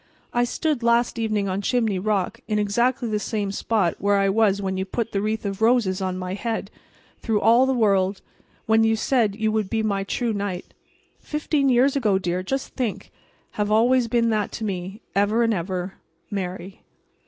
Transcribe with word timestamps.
I 0.33 0.45
stood 0.45 0.81
last 0.81 1.19
evening 1.19 1.47
on 1.47 1.61
Chimney 1.61 1.99
Rock 1.99 2.39
in 2.47 2.57
exactly 2.57 3.07
the 3.07 3.19
same 3.19 3.51
spot 3.51 3.97
where 3.99 4.17
I 4.17 4.29
was 4.29 4.59
when 4.59 4.75
you 4.75 4.83
put 4.83 5.11
the 5.11 5.21
wreath 5.21 5.45
of 5.45 5.61
roses 5.61 6.01
on 6.01 6.17
my 6.17 6.33
head… 6.33 6.71
through 7.19 7.39
all 7.39 7.67
the 7.67 7.75
world… 7.75 8.23
when 8.65 8.83
you 8.83 8.95
said 8.95 9.35
you 9.35 9.51
would 9.51 9.69
be 9.69 9.83
my 9.83 10.03
true 10.03 10.33
knight… 10.33 10.73
fifteen 11.19 11.69
years 11.69 11.95
ago, 11.95 12.17
dear, 12.17 12.41
just 12.41 12.73
think!… 12.73 13.11
have 13.51 13.69
always 13.69 14.07
been 14.07 14.31
that 14.31 14.51
to 14.53 14.63
me… 14.63 15.01
ever 15.15 15.43
and 15.43 15.53
ever, 15.53 15.93
Mary. 16.31 16.81